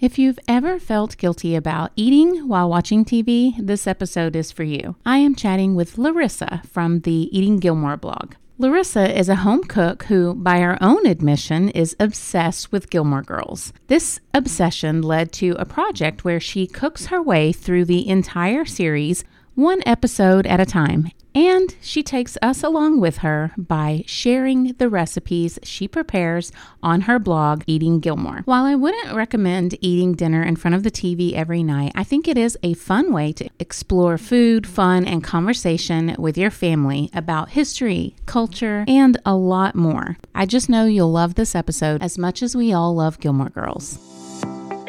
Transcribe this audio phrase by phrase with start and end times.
[0.00, 4.94] If you've ever felt guilty about eating while watching TV, this episode is for you.
[5.04, 8.36] I am chatting with Larisa from the Eating Gilmore blog.
[8.60, 13.72] Larisa is a home cook who, by her own admission, is obsessed with Gilmore Girls.
[13.88, 19.24] This obsession led to a project where she cooks her way through the entire series,
[19.56, 24.88] one episode at a time, and she takes us along with her by sharing the
[24.88, 26.52] recipes she prepares
[26.82, 28.42] on her blog, Eating Gilmore.
[28.44, 32.26] While I wouldn't recommend eating dinner in front of the TV every night, I think
[32.26, 37.50] it is a fun way to explore food, fun, and conversation with your family about
[37.50, 40.16] history, culture, and a lot more.
[40.34, 43.98] I just know you'll love this episode as much as we all love Gilmore Girls.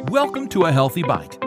[0.08, 1.38] Welcome to A Healthy Bite.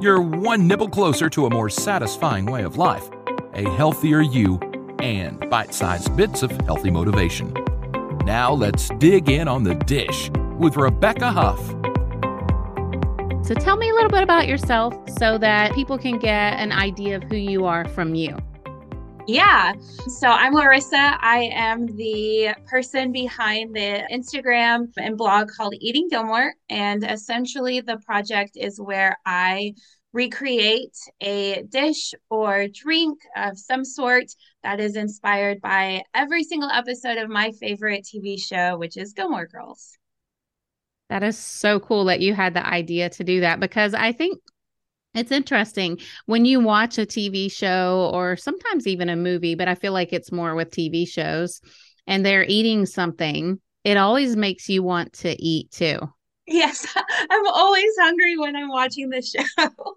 [0.00, 3.08] You're one nibble closer to a more satisfying way of life
[3.54, 4.58] a healthier you,
[5.00, 7.52] and bite sized bits of healthy motivation.
[8.24, 11.60] Now let's dig in on the dish with Rebecca Huff.
[13.46, 17.16] So tell me a little bit about yourself so that people can get an idea
[17.16, 18.36] of who you are from you.
[19.26, 19.74] Yeah.
[20.18, 21.18] So I'm Larisa.
[21.20, 26.54] I am the person behind the Instagram and blog called Eating Gilmore.
[26.68, 29.74] And essentially, the project is where I
[30.14, 34.26] recreate a dish or drink of some sort
[34.62, 39.46] that is inspired by every single episode of my favorite TV show, which is Gilmore
[39.46, 39.98] Girls.
[41.10, 44.38] That is so cool that you had the idea to do that because I think
[45.14, 49.74] it's interesting when you watch a TV show or sometimes even a movie, but I
[49.74, 51.60] feel like it's more with TV shows
[52.06, 55.98] and they're eating something, it always makes you want to eat too.
[56.46, 56.86] Yes,
[57.30, 59.44] I'm always hungry when I'm watching the show.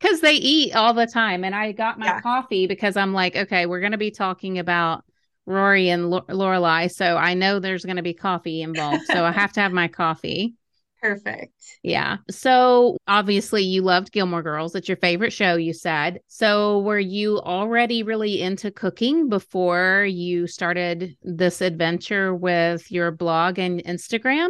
[0.00, 1.44] Because they eat all the time.
[1.44, 2.20] And I got my yeah.
[2.20, 5.04] coffee because I'm like, okay, we're going to be talking about
[5.46, 6.90] Rory and L- Lorelai.
[6.90, 9.06] So I know there's going to be coffee involved.
[9.06, 10.54] So I have to have my coffee.
[11.00, 11.52] Perfect.
[11.82, 12.18] Yeah.
[12.30, 14.74] So obviously you loved Gilmore Girls.
[14.74, 16.20] It's your favorite show, you said.
[16.28, 23.58] So were you already really into cooking before you started this adventure with your blog
[23.58, 24.48] and Instagram?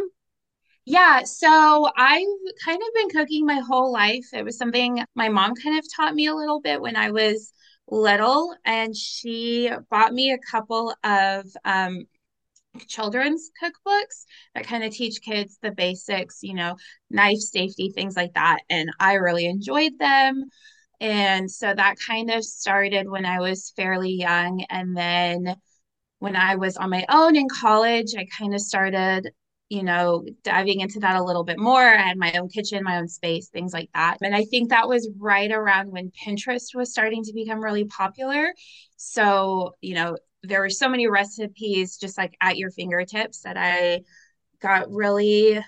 [0.85, 2.27] Yeah, so I've
[2.63, 4.25] kind of been cooking my whole life.
[4.33, 7.51] It was something my mom kind of taught me a little bit when I was
[7.89, 12.05] little, and she bought me a couple of um,
[12.87, 14.25] children's cookbooks
[14.55, 16.77] that kind of teach kids the basics, you know,
[17.11, 18.59] knife safety, things like that.
[18.69, 20.45] And I really enjoyed them.
[21.01, 24.65] And so that kind of started when I was fairly young.
[24.69, 25.55] And then
[26.19, 29.29] when I was on my own in college, I kind of started
[29.69, 31.81] you know, diving into that a little bit more.
[31.81, 34.17] I had my own kitchen, my own space, things like that.
[34.21, 38.53] And I think that was right around when Pinterest was starting to become really popular.
[38.97, 44.01] So, you know, there were so many recipes just like at your fingertips that I
[44.61, 45.59] got really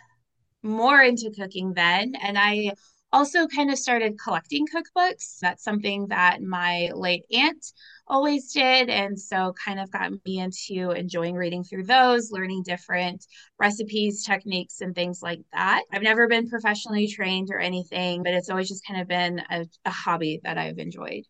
[0.62, 2.13] more into cooking then.
[2.22, 2.74] And I
[3.12, 5.40] also kind of started collecting cookbooks.
[5.41, 7.66] That's something that my late aunt
[8.07, 8.90] always did.
[8.90, 13.25] And so kind of got me into enjoying reading through those, learning different
[13.59, 15.84] recipes, techniques, and things like that.
[15.91, 19.66] I've never been professionally trained or anything, but it's always just kind of been a,
[19.85, 21.23] a hobby that I've enjoyed.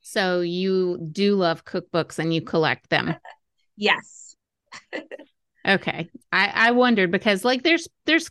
[0.00, 3.16] So you do love cookbooks and you collect them?
[3.76, 4.36] yes.
[5.66, 6.10] okay.
[6.30, 8.30] I, I wondered because like there's there's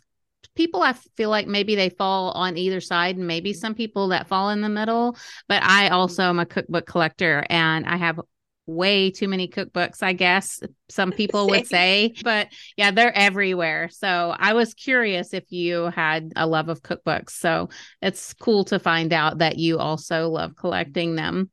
[0.54, 4.28] people I feel like maybe they fall on either side, and maybe some people that
[4.28, 5.16] fall in the middle.
[5.48, 8.20] But I also am a cookbook collector and I have
[8.66, 12.14] way too many cookbooks, I guess some people would say.
[12.22, 13.88] But yeah, they're everywhere.
[13.90, 17.30] So I was curious if you had a love of cookbooks.
[17.30, 17.68] So
[18.00, 21.50] it's cool to find out that you also love collecting them.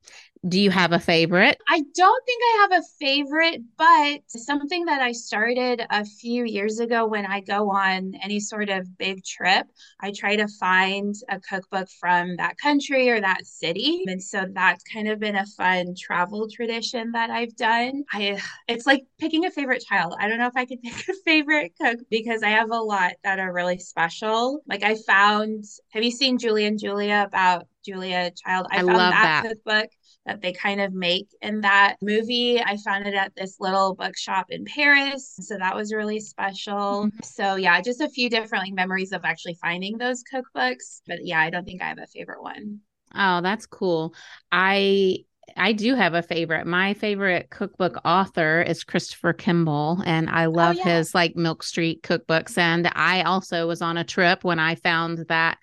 [0.47, 1.61] Do you have a favorite?
[1.69, 6.79] I don't think I have a favorite, but something that I started a few years
[6.79, 9.67] ago when I go on any sort of big trip,
[9.99, 14.03] I try to find a cookbook from that country or that city.
[14.07, 18.03] And so that's kind of been a fun travel tradition that I've done.
[18.11, 20.15] I it's like picking a favorite child.
[20.19, 23.13] I don't know if I could pick a favorite cook because I have a lot
[23.23, 24.61] that are really special.
[24.67, 28.67] Like I found have you seen Julie and Julia about Julia Child?
[28.71, 29.89] I, I found that, that cookbook
[30.25, 32.61] that they kind of make in that movie.
[32.61, 35.35] I found it at this little bookshop in Paris.
[35.41, 37.07] So that was really special.
[37.07, 37.19] Mm-hmm.
[37.23, 41.01] So yeah, just a few different like memories of actually finding those cookbooks.
[41.07, 42.79] But yeah, I don't think I have a favorite one.
[43.15, 44.13] Oh, that's cool.
[44.51, 45.25] I
[45.57, 46.65] I do have a favorite.
[46.65, 50.97] My favorite cookbook author is Christopher Kimball, and I oh, love oh, yeah.
[50.97, 52.57] his like Milk Street cookbooks.
[52.57, 55.57] And I also was on a trip when I found that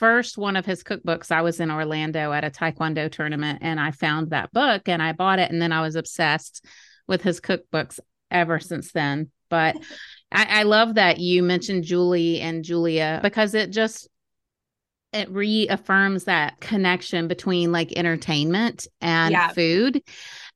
[0.00, 3.90] first one of his cookbooks, I was in Orlando at a Taekwondo tournament and I
[3.90, 5.50] found that book and I bought it.
[5.50, 6.64] And then I was obsessed
[7.06, 8.00] with his cookbooks
[8.30, 9.30] ever since then.
[9.50, 9.76] But
[10.32, 14.08] I, I love that you mentioned Julie and Julia because it just
[15.12, 19.48] it reaffirms that connection between like entertainment and yeah.
[19.48, 20.02] food.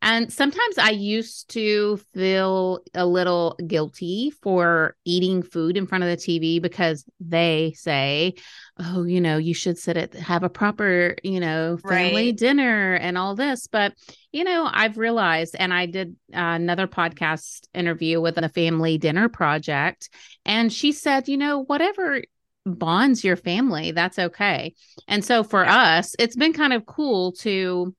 [0.00, 6.10] And sometimes I used to feel a little guilty for eating food in front of
[6.10, 8.34] the TV because they say,
[8.78, 12.36] oh, you know, you should sit at have a proper, you know, family right.
[12.36, 13.66] dinner and all this.
[13.66, 13.94] But,
[14.30, 19.30] you know, I've realized, and I did uh, another podcast interview with a family dinner
[19.30, 20.10] project,
[20.44, 22.20] and she said, you know, whatever
[22.66, 24.74] bonds your family, that's okay.
[25.08, 27.94] And so for us, it's been kind of cool to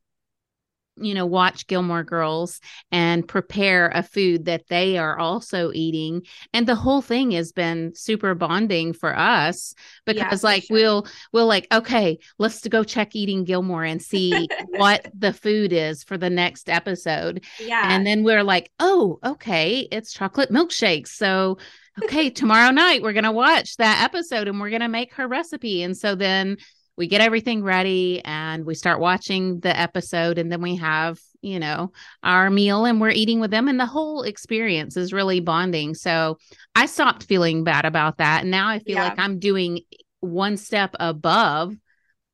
[0.98, 6.24] you know, watch Gilmore Girls and prepare a food that they are also eating.
[6.54, 9.74] And the whole thing has been super bonding for us
[10.06, 10.76] because yeah, like sure.
[10.76, 16.04] we'll we'll like, okay, let's go check eating Gilmore and see what the food is
[16.04, 17.44] for the next episode.
[17.60, 17.94] Yeah.
[17.94, 21.10] And then we're like, oh, okay, it's chocolate milkshakes.
[21.10, 21.58] So
[22.04, 25.84] okay, tomorrow night we're gonna watch that episode and we're gonna make her recipe.
[25.84, 26.58] And so then
[26.98, 31.60] we get everything ready and we start watching the episode and then we have you
[31.60, 31.92] know
[32.24, 36.38] our meal and we're eating with them and the whole experience is really bonding so
[36.74, 39.04] i stopped feeling bad about that and now i feel yeah.
[39.04, 39.82] like i'm doing
[40.22, 41.76] one step above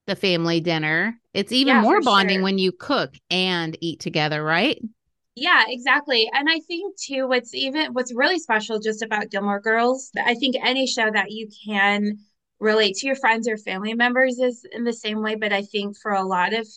[0.07, 2.43] the family dinner it's even yeah, more bonding sure.
[2.43, 4.81] when you cook and eat together right
[5.35, 6.29] yeah, exactly.
[6.33, 10.55] And I think too what's even what's really special just about Gilmore Girls, I think
[10.61, 12.17] any show that you can
[12.61, 15.97] relate to your friends or family members is in the same way but i think
[15.97, 16.67] for a lot of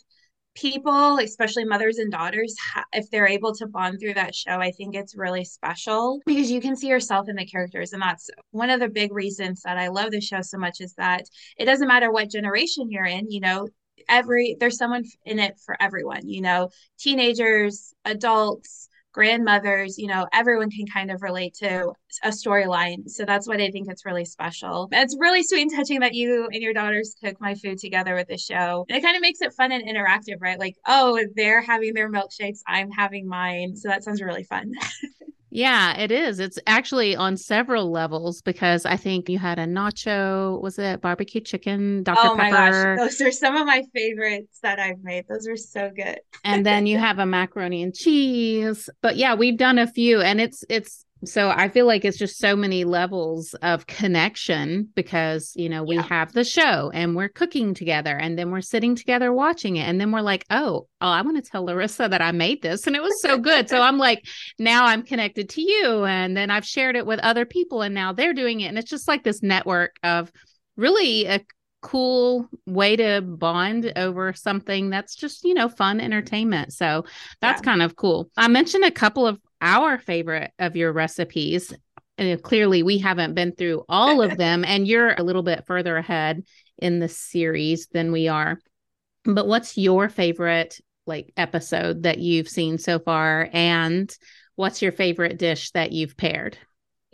[0.55, 2.55] people especially mothers and daughters
[2.95, 6.61] if they're able to bond through that show i think it's really special because you
[6.61, 9.89] can see yourself in the characters and that's one of the big reasons that i
[9.89, 11.25] love the show so much is that
[11.59, 13.69] it doesn't matter what generation you're in you know
[14.09, 16.69] every there's someone in it for everyone you know
[16.99, 21.93] teenagers adults grandmothers, you know, everyone can kind of relate to
[22.25, 23.09] a storyline.
[23.09, 24.89] So that's what I think it's really special.
[24.91, 28.27] It's really sweet and touching that you and your daughters cook my food together with
[28.27, 28.85] the show.
[28.89, 30.59] it kind of makes it fun and interactive, right?
[30.59, 33.77] Like, oh, they're having their milkshakes, I'm having mine.
[33.77, 34.73] So that sounds really fun.
[35.57, 36.41] Yeah, it is.
[36.41, 41.41] It's actually on several levels because I think you had a nacho, was it barbecue
[41.41, 42.19] chicken, Dr.
[42.25, 42.97] Oh my Pepper.
[42.97, 45.27] gosh, those are some of my favorites that I've made.
[45.29, 46.19] Those are so good.
[46.43, 48.91] and then you have a macaroni and cheese.
[49.01, 52.39] But yeah, we've done a few and it's it's so I feel like it's just
[52.39, 56.03] so many levels of connection because, you know, we yeah.
[56.03, 59.89] have the show and we're cooking together and then we're sitting together watching it.
[59.89, 62.87] And then we're like, oh, oh, I want to tell Larisa that I made this
[62.87, 63.69] and it was so good.
[63.69, 64.25] so I'm like,
[64.59, 66.05] now I'm connected to you.
[66.05, 68.69] And then I've shared it with other people and now they're doing it.
[68.69, 70.33] And it's just like this network of
[70.77, 71.41] really a
[71.85, 77.05] cool way to bond over something that's just you know fun entertainment so
[77.43, 77.71] that's yeah.
[77.71, 81.73] kind of cool i mentioned a couple of our favorite of your recipes.
[82.17, 85.97] And clearly, we haven't been through all of them, and you're a little bit further
[85.97, 86.45] ahead
[86.79, 88.61] in the series than we are.
[89.25, 93.49] But what's your favorite like episode that you've seen so far?
[93.53, 94.15] And
[94.55, 96.57] what's your favorite dish that you've paired?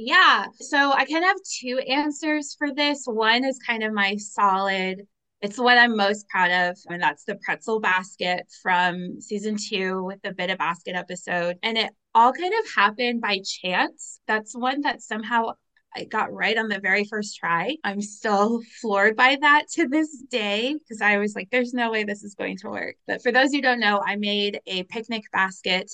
[0.02, 0.46] Yeah.
[0.60, 3.04] So I kind of have two answers for this.
[3.04, 5.06] One is kind of my solid
[5.42, 6.76] it's what I'm most proud of.
[6.88, 11.56] And that's the pretzel basket from season two with the Bit of Basket episode.
[11.62, 14.20] And it all kind of happened by chance.
[14.26, 15.52] That's one that somehow
[15.96, 17.76] I got right on the very first try.
[17.84, 22.04] I'm still floored by that to this day because I was like, there's no way
[22.04, 22.96] this is going to work.
[23.06, 25.90] But for those who don't know, I made a picnic basket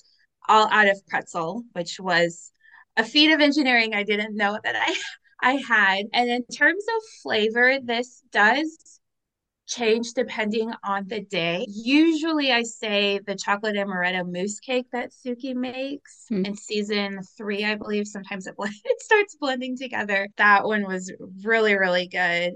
[0.48, 2.50] all out of pretzel, which was
[2.96, 4.94] a feat of engineering I didn't know that I
[5.40, 6.06] I had.
[6.12, 9.00] And in terms of flavor, this does
[9.66, 11.66] change depending on the day.
[11.68, 16.46] Usually, I say the chocolate amaretto mousse cake that Sookie makes mm.
[16.46, 18.06] in season three, I believe.
[18.06, 20.28] Sometimes it, it starts blending together.
[20.36, 21.12] That one was
[21.44, 22.54] really, really good.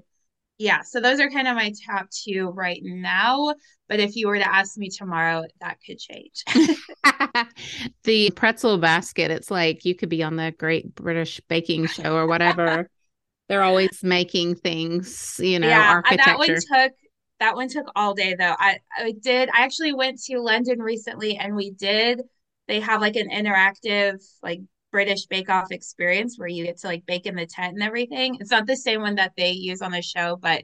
[0.60, 3.54] Yeah, so those are kind of my top two right now.
[3.88, 6.44] But if you were to ask me tomorrow, that could change.
[8.04, 12.26] the pretzel basket, it's like you could be on the Great British Baking Show or
[12.26, 12.90] whatever.
[13.48, 16.24] They're always making things, you know, yeah, architecture.
[16.26, 16.92] That one took
[17.40, 18.54] that one took all day though.
[18.58, 22.20] I I did I actually went to London recently and we did
[22.68, 27.06] they have like an interactive like British Bake Off experience where you get to like
[27.06, 28.36] bake in the tent and everything.
[28.40, 30.62] It's not the same one that they use on the show, but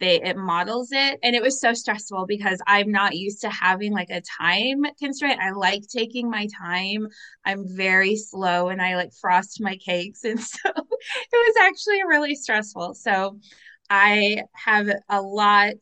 [0.00, 1.18] they it models it.
[1.22, 5.40] And it was so stressful because i'm not used to having like a time constraint.
[5.40, 7.06] I like taking my time.
[7.44, 10.24] I'm very slow and i like frost my cakes.
[10.24, 10.76] And so it
[11.32, 12.94] was actually really stressful.
[12.94, 13.38] So
[13.90, 15.74] i have a lot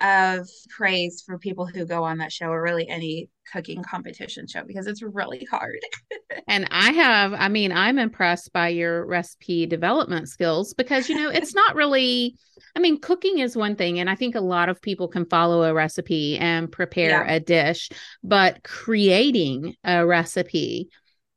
[0.00, 4.62] of praise for people who go on that show or really any cooking competition show
[4.64, 5.78] because it's really hard.
[6.48, 11.30] and I have, I mean, I'm impressed by your recipe development skills because, you know,
[11.30, 12.36] it's not really,
[12.74, 13.98] I mean, cooking is one thing.
[13.98, 17.32] And I think a lot of people can follow a recipe and prepare yeah.
[17.32, 17.90] a dish,
[18.22, 20.90] but creating a recipe,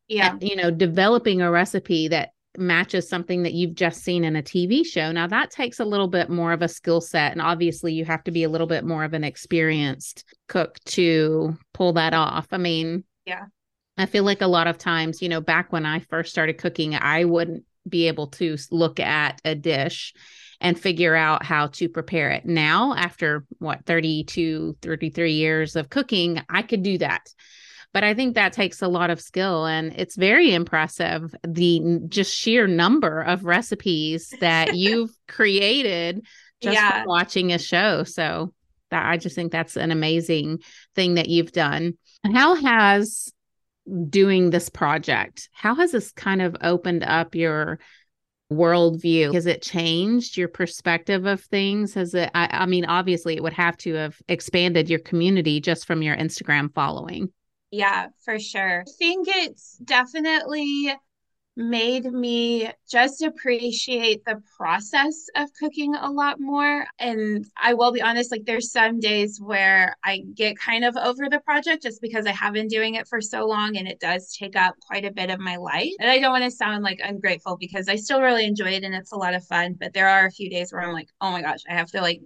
[0.07, 4.35] yeah, and, you know, developing a recipe that matches something that you've just seen in
[4.35, 5.11] a TV show.
[5.11, 8.23] Now that takes a little bit more of a skill set and obviously you have
[8.25, 12.47] to be a little bit more of an experienced cook to pull that off.
[12.51, 13.45] I mean, yeah.
[13.97, 16.95] I feel like a lot of times, you know, back when I first started cooking,
[16.95, 20.13] I wouldn't be able to look at a dish
[20.61, 22.45] and figure out how to prepare it.
[22.45, 27.29] Now, after what 32, 33 years of cooking, I could do that
[27.93, 32.33] but I think that takes a lot of skill and it's very impressive the just
[32.33, 36.25] sheer number of recipes that you've created
[36.61, 36.99] just yeah.
[37.01, 38.03] from watching a show.
[38.03, 38.53] So
[38.91, 40.59] that I just think that's an amazing
[40.95, 41.93] thing that you've done.
[42.31, 43.31] How has
[44.09, 47.79] doing this project, how has this kind of opened up your
[48.51, 49.33] worldview?
[49.33, 51.93] Has it changed your perspective of things?
[51.93, 55.85] Has it, I, I, mean, obviously, it would have to have expanded your community just
[55.85, 57.31] from your Instagram following.
[57.71, 58.81] Yeah, for sure.
[58.87, 60.93] I think it's definitely
[61.57, 66.85] made me just appreciate the process of cooking a lot more.
[66.99, 71.29] And I will be honest, like there's some days where I get kind of over
[71.29, 74.35] the project just because I have been doing it for so long and it does
[74.35, 75.91] take up quite a bit of my life.
[75.99, 78.95] And I don't want to sound like ungrateful because I still really enjoy it and
[78.95, 79.75] it's a lot of fun.
[79.79, 82.01] But there are a few days where I'm like, oh my gosh, I have to
[82.01, 82.21] like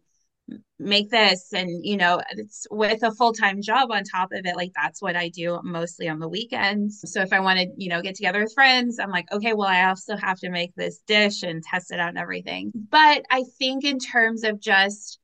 [0.78, 4.72] make this and you know it's with a full-time job on top of it like
[4.76, 7.02] that's what i do mostly on the weekends.
[7.06, 9.70] So if i want to you know get together with friends i'm like okay well
[9.70, 12.72] i also have to make this dish and test it out and everything.
[12.76, 15.20] But i think in terms of just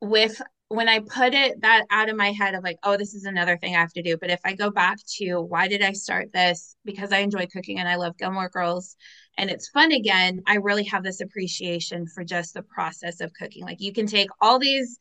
[0.00, 0.40] with
[0.74, 3.56] when I put it that out of my head of like, oh, this is another
[3.56, 4.16] thing I have to do.
[4.16, 6.76] But if I go back to why did I start this?
[6.84, 8.96] Because I enjoy cooking and I love Gilmore Girls
[9.38, 13.64] and it's fun again, I really have this appreciation for just the process of cooking.
[13.64, 14.98] Like you can take all these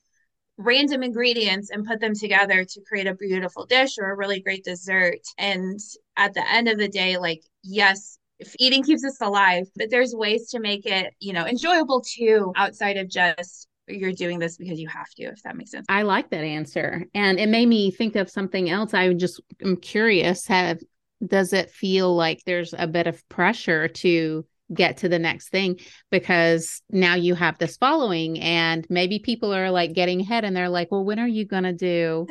[0.58, 4.64] random ingredients and put them together to create a beautiful dish or a really great
[4.64, 5.22] dessert.
[5.38, 5.80] And
[6.18, 10.14] at the end of the day, like, yes, if eating keeps us alive, but there's
[10.14, 14.80] ways to make it, you know, enjoyable too outside of just you're doing this because
[14.80, 15.86] you have to, if that makes sense.
[15.90, 17.06] I like that answer.
[17.14, 18.94] And it made me think of something else.
[18.94, 20.48] I just am curious.
[20.48, 20.80] Have
[21.26, 25.80] does it feel like there's a bit of pressure to get to the next thing
[26.10, 30.70] because now you have this following and maybe people are like getting ahead and they're
[30.70, 32.26] like well when are you going to do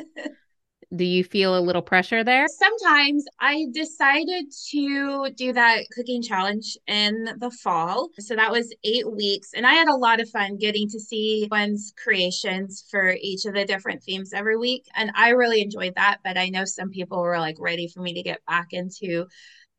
[0.95, 2.45] do you feel a little pressure there?
[2.47, 8.09] Sometimes I decided to do that cooking challenge in the fall.
[8.19, 9.53] So that was eight weeks.
[9.55, 13.53] And I had a lot of fun getting to see one's creations for each of
[13.53, 14.85] the different themes every week.
[14.95, 16.19] And I really enjoyed that.
[16.23, 19.27] But I know some people were like ready for me to get back into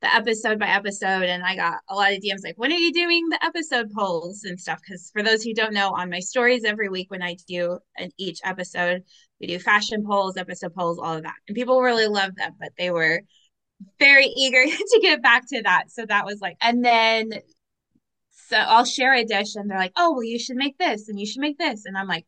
[0.04, 2.92] the episode by episode and i got a lot of dms like when are you
[2.92, 4.44] doing the episode polls?
[4.44, 7.34] and stuff because for those who don't know on my stories every week when i
[7.48, 9.02] do an, each episode
[9.40, 11.34] we do fashion polls episode polls all of that.
[11.48, 13.22] And people really love them but they were
[13.98, 15.84] very eager to get back to that.
[15.88, 17.32] So that was like and then
[18.48, 21.18] so i'll share a dish and they're like oh well you should make this and
[21.18, 21.86] you should make this.
[21.86, 22.26] And i'm like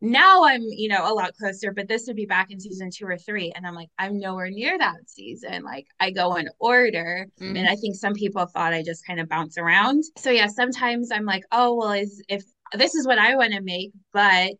[0.00, 3.06] now I'm, you know, a lot closer, but this would be back in season two
[3.06, 3.52] or three.
[3.54, 5.62] And I'm like, I'm nowhere near that season.
[5.62, 7.26] Like I go in order.
[7.40, 7.56] Mm-hmm.
[7.56, 10.04] And I think some people thought I just kind of bounce around.
[10.16, 13.60] So yeah, sometimes I'm like, oh, well, is if this is what I want to
[13.60, 14.54] make, but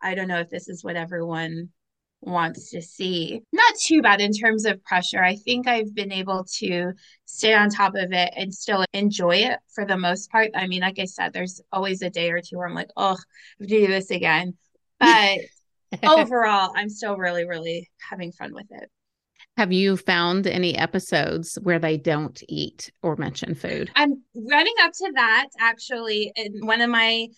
[0.00, 1.70] I don't know if this is what everyone
[2.20, 3.42] wants to see.
[3.52, 5.22] Not too bad in terms of pressure.
[5.22, 6.92] I think I've been able to
[7.24, 10.50] stay on top of it and still enjoy it for the most part.
[10.54, 13.04] I mean, like I said, there's always a day or two where I'm like, oh,
[13.04, 13.18] I have
[13.60, 14.54] to do this again.
[15.00, 15.38] But
[16.04, 18.90] overall, I'm still really, really having fun with it.
[19.56, 23.90] Have you found any episodes where they don't eat or mention food?
[23.96, 27.28] I'm running up to that actually in one of my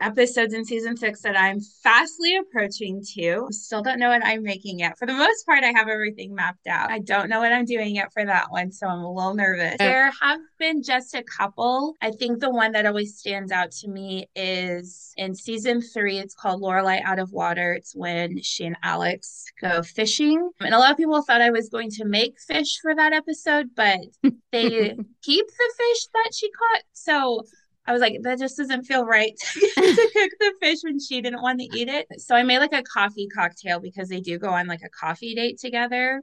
[0.00, 3.46] episodes in season six that I'm fastly approaching to.
[3.50, 4.98] Still don't know what I'm making yet.
[4.98, 6.90] For the most part, I have everything mapped out.
[6.90, 9.76] I don't know what I'm doing yet for that one, so I'm a little nervous.
[9.78, 11.94] There have been just a couple.
[12.00, 16.18] I think the one that always stands out to me is in season three.
[16.18, 17.74] It's called Lorelai Out of Water.
[17.74, 20.50] It's when she and Alex go fishing.
[20.60, 23.70] And a lot of people thought I was going to make fish for that episode,
[23.74, 24.00] but
[24.52, 26.82] they keep the fish that she caught.
[26.92, 27.42] So
[27.86, 31.42] I was like, that just doesn't feel right to cook the fish when she didn't
[31.42, 32.06] want to eat it.
[32.18, 35.34] So I made like a coffee cocktail because they do go on like a coffee
[35.34, 36.22] date together.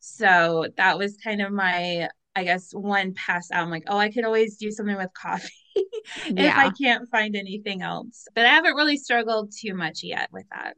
[0.00, 3.62] So that was kind of my, I guess, one pass out.
[3.62, 5.48] I'm like, oh, I could always do something with coffee.
[5.74, 6.54] if yeah.
[6.56, 8.26] I can't find anything else.
[8.34, 10.76] But I haven't really struggled too much yet with that.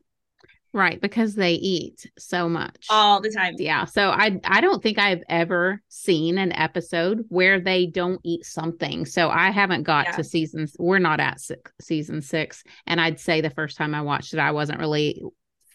[0.75, 3.55] Right, because they eat so much all the time.
[3.59, 3.85] Yeah.
[3.85, 9.05] So I I don't think I've ever seen an episode where they don't eat something.
[9.05, 10.17] So I haven't got yeah.
[10.17, 10.75] to seasons.
[10.79, 14.41] We're not at six, season 6 and I'd say the first time I watched it
[14.41, 15.23] I wasn't really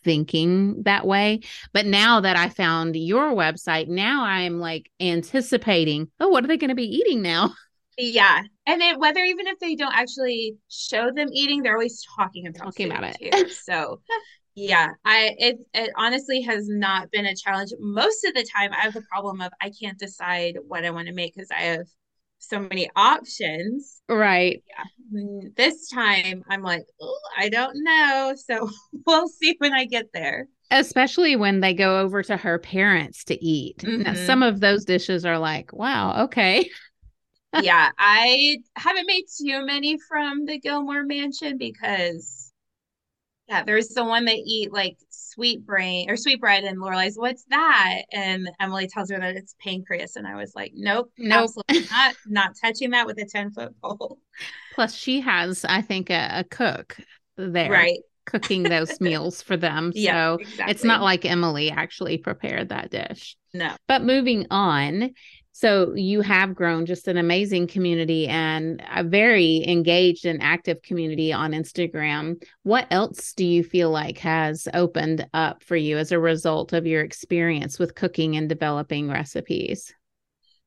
[0.04, 1.42] thinking that way.
[1.74, 6.58] But now that I found your website, now I'm like anticipating, oh, what are they
[6.58, 7.54] going to be eating now?
[8.00, 8.44] Yeah.
[8.68, 12.66] And then whether even if they don't actually show them eating, they're always talking about,
[12.66, 13.32] talking about it.
[13.32, 13.50] Too.
[13.50, 14.02] So
[14.58, 17.70] yeah, I it it honestly has not been a challenge.
[17.80, 21.08] Most of the time I have the problem of I can't decide what I want
[21.10, 21.86] to make because I have
[22.40, 24.02] so many options.
[24.10, 24.64] Right.
[24.68, 25.50] Yeah.
[25.56, 28.34] This time I'm like, oh, I don't know.
[28.36, 28.68] So
[29.06, 30.48] we'll see when I get there.
[30.72, 33.78] Especially when they go over to her parents to eat.
[33.78, 34.02] Mm-hmm.
[34.02, 36.68] Now, some of those dishes are like, wow, okay.
[37.62, 42.47] yeah, I haven't made too many from the Gilmore Mansion because
[43.48, 47.46] yeah, there's the one that eat like sweet brain or sweet bread, and Lorelai's, what's
[47.50, 48.02] that?
[48.12, 52.16] And Emily tells her that it's pancreas, and I was like, nope, nope, absolutely not,
[52.26, 54.20] not touching that with a ten foot pole.
[54.76, 56.98] Plus, she has, I think, a, a cook
[57.38, 59.94] there, right, cooking those meals for them.
[59.94, 60.72] So yeah, exactly.
[60.72, 63.38] it's not like Emily actually prepared that dish.
[63.54, 63.76] No.
[63.88, 65.14] But moving on,
[65.60, 71.34] so you have grown just an amazing community and a very engaged and active community
[71.34, 72.40] on Instagram.
[72.62, 76.86] What else do you feel like has opened up for you as a result of
[76.86, 79.92] your experience with cooking and developing recipes?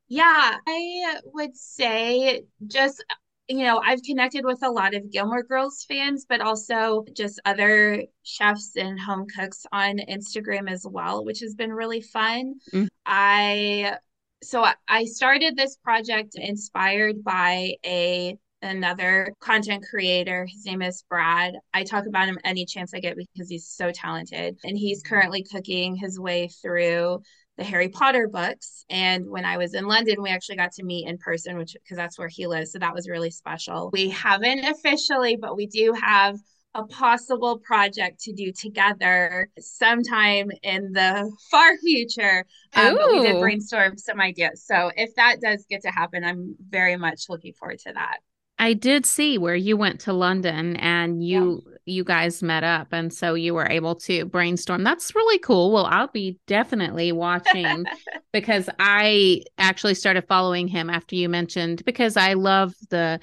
[0.09, 3.05] Yeah, I would say just
[3.47, 8.05] you know, I've connected with a lot of Gilmore Girls fans, but also just other
[8.23, 12.55] chefs and home cooks on Instagram as well, which has been really fun.
[12.73, 12.89] Mm.
[13.05, 13.97] I
[14.43, 20.47] so I started this project inspired by a another content creator.
[20.47, 21.55] His name is Brad.
[21.73, 24.59] I talk about him any chance I get because he's so talented.
[24.65, 27.23] And he's currently cooking his way through
[27.57, 28.85] the Harry Potter books.
[28.91, 31.97] And when I was in London, we actually got to meet in person, which because
[31.97, 32.73] that's where he lives.
[32.73, 33.91] So that was really special.
[33.93, 36.39] We haven't officially, but we do have
[36.75, 42.45] a possible project to do together sometime in the far future.
[42.75, 44.65] Um, but we did brainstorm some ideas.
[44.65, 48.19] So if that does get to happen, I'm very much looking forward to that.
[48.61, 51.77] I did see where you went to London and you yeah.
[51.87, 54.85] you guys met up and so you were able to brainstorm.
[54.85, 55.73] That's really cool.
[55.73, 57.87] Well, I'll be definitely watching
[58.35, 63.19] because I actually started following him after you mentioned because I love the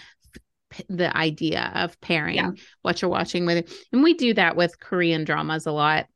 [0.90, 2.52] the idea of pairing yeah.
[2.82, 6.08] what you're watching with and we do that with korean dramas a lot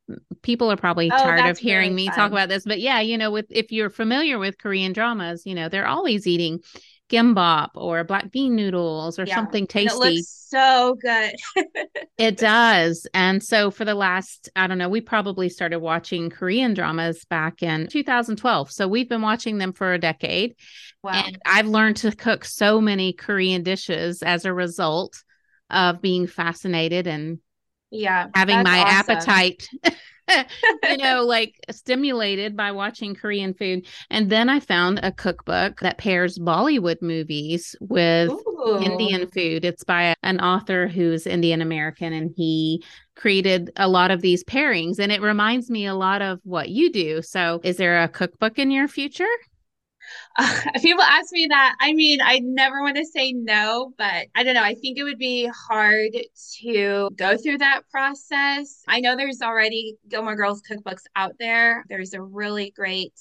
[0.42, 2.16] people are probably oh, tired of hearing me fun.
[2.16, 5.54] talk about this but yeah you know with if you're familiar with korean dramas you
[5.54, 6.60] know they're always eating
[7.12, 9.34] gimbap or black bean noodles or yeah.
[9.34, 9.94] something tasty.
[9.94, 11.34] It looks so good.
[12.18, 13.06] it does.
[13.12, 17.62] And so for the last, I don't know, we probably started watching Korean dramas back
[17.62, 18.72] in 2012.
[18.72, 20.56] So we've been watching them for a decade.
[21.02, 21.22] Wow.
[21.26, 25.22] And I've learned to cook so many Korean dishes as a result
[25.68, 27.38] of being fascinated and
[27.90, 29.16] yeah having my awesome.
[29.16, 29.68] appetite
[30.90, 33.86] you know, like stimulated by watching Korean food.
[34.10, 38.80] And then I found a cookbook that pairs Bollywood movies with Ooh.
[38.82, 39.64] Indian food.
[39.64, 44.98] It's by an author who's Indian American and he created a lot of these pairings.
[44.98, 47.22] And it reminds me a lot of what you do.
[47.22, 49.26] So, is there a cookbook in your future?
[50.38, 51.76] Uh, people ask me that.
[51.80, 54.62] I mean, I never want to say no, but I don't know.
[54.62, 56.12] I think it would be hard
[56.60, 58.82] to go through that process.
[58.88, 61.84] I know there's already Gilmore Girls cookbooks out there.
[61.88, 63.12] There's a really great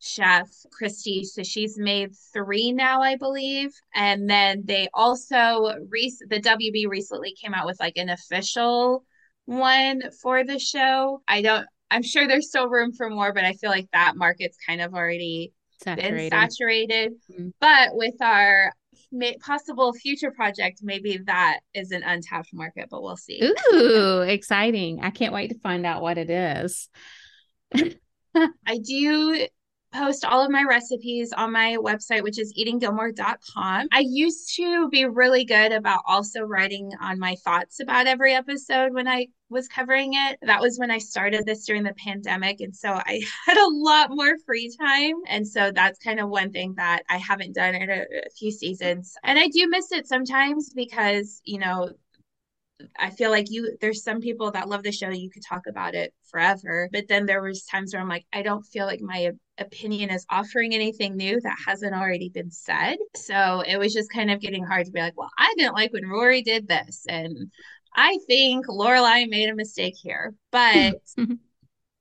[0.00, 0.48] chef,
[0.80, 1.24] Kristi.
[1.24, 3.72] So she's made three now, I believe.
[3.94, 9.04] And then they also, re- the WB recently came out with like an official
[9.46, 11.22] one for the show.
[11.26, 14.58] I don't, I'm sure there's still room for more, but I feel like that market's
[14.66, 16.30] kind of already saturated.
[16.30, 17.12] been saturated.
[17.30, 17.48] Mm-hmm.
[17.60, 18.72] But with our
[19.12, 23.42] may, possible future project, maybe that is an untapped market, but we'll see.
[23.72, 25.00] Ooh, exciting.
[25.02, 26.88] I can't wait to find out what it is.
[27.74, 29.46] I do
[29.92, 33.88] post all of my recipes on my website, which is eatinggilmore.com.
[33.92, 38.92] I used to be really good about also writing on my thoughts about every episode
[38.92, 40.38] when I was covering it.
[40.42, 42.60] That was when I started this during the pandemic.
[42.60, 45.14] And so I had a lot more free time.
[45.26, 48.50] And so that's kind of one thing that I haven't done in a, a few
[48.50, 49.14] seasons.
[49.22, 51.90] And I do miss it sometimes because, you know,
[52.98, 55.94] I feel like you there's some people that love the show you could talk about
[55.94, 59.32] it forever but then there was times where I'm like I don't feel like my
[59.58, 64.30] opinion is offering anything new that hasn't already been said so it was just kind
[64.30, 67.50] of getting hard to be like well I didn't like when Rory did this and
[67.94, 71.34] I think Lorelai made a mistake here but mm-hmm.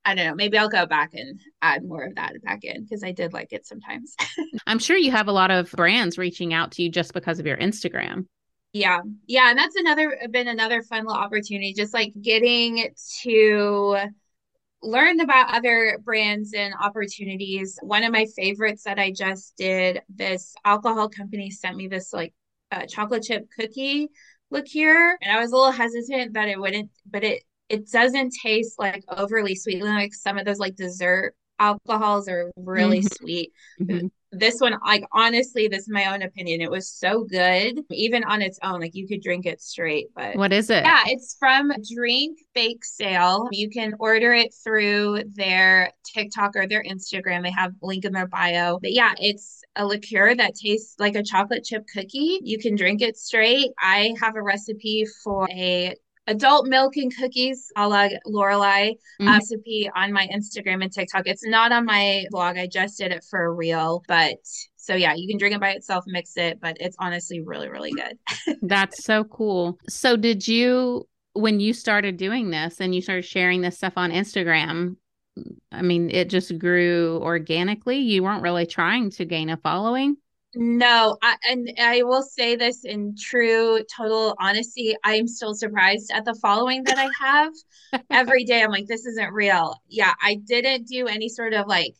[0.05, 0.35] I don't know.
[0.35, 3.51] Maybe I'll go back and add more of that back in because I did like
[3.51, 4.15] it sometimes.
[4.65, 7.45] I'm sure you have a lot of brands reaching out to you just because of
[7.45, 8.25] your Instagram.
[8.77, 8.99] Yeah.
[9.25, 9.49] Yeah.
[9.49, 12.89] And that's another been another fun little opportunity, just like getting
[13.23, 13.97] to
[14.83, 17.79] learn about other brands and opportunities.
[17.81, 22.33] One of my favorites that I just did, this alcohol company sent me this like
[22.71, 24.09] uh, chocolate chip cookie
[24.51, 25.17] look here.
[25.21, 29.03] And I was a little hesitant that it wouldn't, but it it doesn't taste like
[29.09, 29.83] overly sweet.
[29.83, 33.23] Like some of those like dessert alcohols are really mm-hmm.
[33.23, 33.51] sweet.
[33.81, 34.07] Mm-hmm.
[34.31, 36.61] This one, like honestly, this is my own opinion.
[36.61, 38.81] It was so good, even on its own.
[38.81, 40.07] Like you could drink it straight.
[40.15, 40.83] But what is it?
[40.83, 43.47] Yeah, it's from Drink Bake Sale.
[43.51, 47.43] You can order it through their TikTok or their Instagram.
[47.43, 48.79] They have link in their bio.
[48.79, 52.39] But yeah, it's a liqueur that tastes like a chocolate chip cookie.
[52.43, 53.71] You can drink it straight.
[53.79, 55.95] I have a recipe for a
[56.27, 59.27] adult milk and cookies a la Lorelai mm-hmm.
[59.27, 61.23] recipe on my Instagram and TikTok.
[61.25, 62.57] It's not on my blog.
[62.57, 64.35] I just did it for a reel, but
[64.75, 67.91] so yeah, you can drink it by itself, mix it, but it's honestly really, really
[67.91, 68.17] good.
[68.61, 69.79] That's so cool.
[69.89, 74.11] So did you when you started doing this and you started sharing this stuff on
[74.11, 74.95] Instagram,
[75.71, 77.97] I mean, it just grew organically.
[77.97, 80.17] You weren't really trying to gain a following.
[80.55, 84.95] No, I, and I will say this in true, total honesty.
[85.03, 87.53] I'm still surprised at the following that I have
[88.09, 88.63] every day.
[88.63, 89.75] I'm like, this isn't real.
[89.87, 91.93] Yeah, I didn't do any sort of like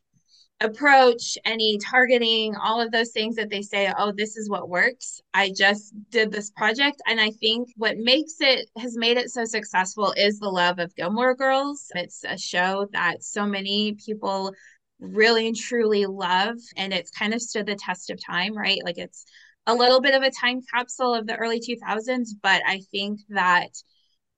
[0.61, 5.21] approach, any targeting, all of those things that they say, oh, this is what works.
[5.33, 7.01] I just did this project.
[7.07, 10.95] And I think what makes it, has made it so successful is the love of
[10.95, 11.91] Gilmore Girls.
[11.95, 14.53] It's a show that so many people
[14.99, 18.79] really and truly love and it's kind of stood the test of time right?
[18.83, 19.25] Like it's
[19.67, 23.69] a little bit of a time capsule of the early 2000s but i think that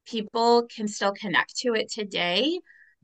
[0.08, 2.60] people can still connect to it today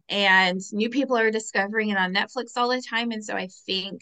[0.10, 4.02] and new people are discovering it on netflix all the time and so i think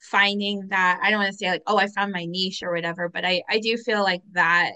[0.00, 3.08] finding that i don't want to say like oh i found my niche or whatever
[3.08, 4.72] but i i do feel like that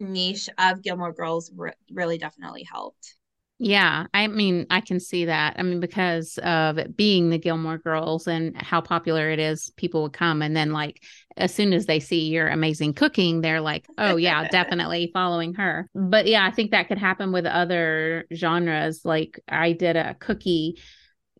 [0.00, 3.16] niche of gilmore girls re- really definitely helped
[3.64, 5.54] yeah, I mean, I can see that.
[5.56, 10.02] I mean, because of it being the Gilmore Girls and how popular it is, people
[10.02, 10.42] would come.
[10.42, 11.00] And then, like,
[11.36, 15.88] as soon as they see your amazing cooking, they're like, oh, yeah, definitely following her.
[15.94, 19.04] But yeah, I think that could happen with other genres.
[19.04, 20.80] Like, I did a cookie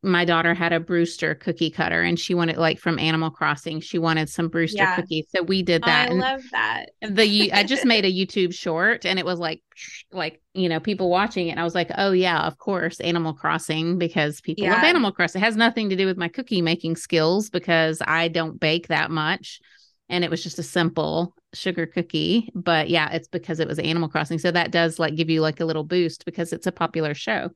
[0.04, 3.80] my daughter had a Brewster cookie cutter and she wanted like from Animal Crossing.
[3.80, 4.96] She wanted some Brewster yeah.
[4.96, 5.26] cookies.
[5.34, 6.10] So we did that.
[6.10, 6.86] I love that.
[7.08, 9.62] The I just made a YouTube short and it was like
[10.10, 11.52] like, you know, people watching it.
[11.52, 14.74] And I was like, oh yeah, of course, Animal Crossing because people yeah.
[14.74, 15.40] love Animal Crossing.
[15.40, 19.12] It has nothing to do with my cookie making skills because I don't bake that
[19.12, 19.60] much.
[20.08, 22.50] And it was just a simple sugar cookie.
[22.56, 24.40] But yeah, it's because it was Animal Crossing.
[24.40, 27.50] So that does like give you like a little boost because it's a popular show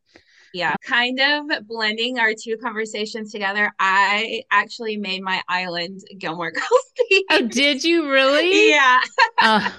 [0.53, 7.25] yeah kind of blending our two conversations together i actually made my island gilmore girls
[7.31, 9.01] oh did you really yeah
[9.41, 9.71] uh,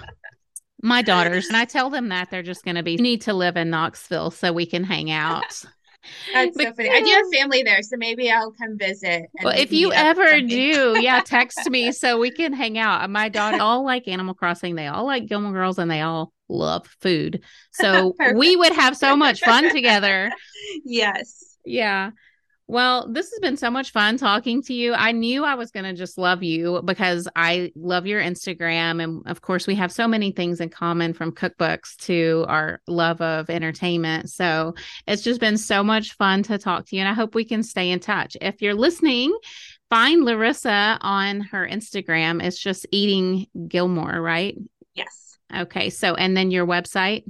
[0.82, 3.56] my daughters and i tell them that they're just going to be need to live
[3.56, 5.64] in knoxville so we can hang out
[6.32, 6.90] That's so funny.
[6.90, 9.26] I do have family there, so maybe I'll come visit.
[9.42, 13.08] Well, if you ever do, yeah, text me so we can hang out.
[13.10, 14.74] My daughter all like Animal Crossing.
[14.74, 17.42] They all like Gilmore Girls, and they all love food.
[17.72, 20.30] So we would have so much fun together.
[20.84, 21.56] Yes.
[21.64, 22.10] Yeah.
[22.70, 24.92] Well, this has been so much fun talking to you.
[24.92, 29.02] I knew I was going to just love you because I love your Instagram.
[29.02, 33.22] And of course, we have so many things in common from cookbooks to our love
[33.22, 34.28] of entertainment.
[34.28, 34.74] So
[35.06, 37.00] it's just been so much fun to talk to you.
[37.00, 38.36] And I hope we can stay in touch.
[38.38, 39.34] If you're listening,
[39.88, 42.44] find Larisa on her Instagram.
[42.44, 44.58] It's just eating Gilmore, right?
[44.92, 45.38] Yes.
[45.56, 45.88] Okay.
[45.88, 47.24] So, and then your website?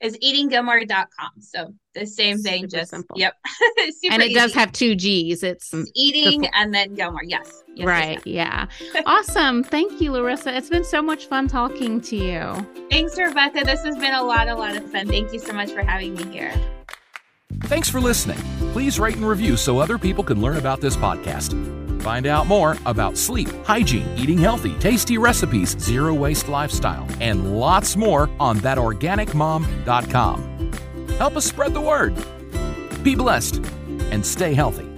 [0.00, 1.30] Is eatinggilmore.com.
[1.40, 3.18] So the same thing, Super just simple.
[3.18, 3.34] yep.
[4.10, 4.34] and it easy.
[4.34, 5.42] does have two G's.
[5.42, 5.82] It's, mm.
[5.82, 7.22] it's eating the, and then Gilmore.
[7.22, 7.62] Yes.
[7.74, 8.20] yes right.
[8.24, 9.02] Yes, yeah.
[9.06, 9.62] awesome.
[9.62, 10.56] Thank you, Larisa.
[10.56, 12.66] It's been so much fun talking to you.
[12.90, 13.62] Thanks, Rebecca.
[13.64, 15.06] This has been a lot, a lot of fun.
[15.06, 16.54] Thank you so much for having me here.
[17.64, 18.38] Thanks for listening.
[18.72, 21.79] Please rate and review so other people can learn about this podcast.
[22.00, 27.96] Find out more about sleep, hygiene, eating healthy, tasty recipes, zero waste lifestyle, and lots
[27.96, 30.72] more on thatorganicmom.com.
[31.18, 32.14] Help us spread the word.
[33.02, 33.56] Be blessed
[34.10, 34.89] and stay healthy.